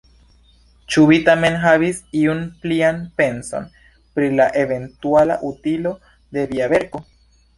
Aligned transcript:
Ĉu 0.93 1.01
vi 1.09 1.17
tamen 1.25 1.57
havis 1.65 1.99
iun 2.21 2.39
plian 2.63 2.97
penson, 3.21 3.69
pri 4.15 4.29
la 4.39 4.47
eventuala 4.63 5.35
utilo 5.51 5.95
de 6.39 6.47
via 6.55 6.71
verko? 6.73 7.03